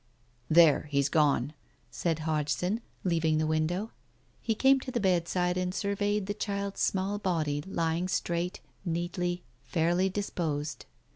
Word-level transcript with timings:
"There, 0.49 0.87
he's 0.89 1.09
gone!" 1.09 1.53
said 1.91 2.17
Hodgson, 2.25 2.81
leaving 3.03 3.37
the 3.37 3.45
window. 3.45 3.91
He 4.41 4.55
came 4.55 4.79
to 4.79 4.89
the 4.89 4.99
bedside 4.99 5.57
and 5.57 5.75
surveyed 5.75 6.25
the 6.25 6.33
child's 6.33 6.79
small 6.81 7.19
body 7.19 7.61
lying 7.67 8.07
straight, 8.07 8.61
neatly, 8.83 9.43
fairly 9.61 10.09
disposed. 10.09 10.87